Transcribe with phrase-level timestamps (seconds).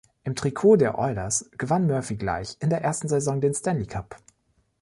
[0.23, 4.15] Im Trikot der Oilers gewann Murphy gleich in der ersten Saison den Stanley Cup.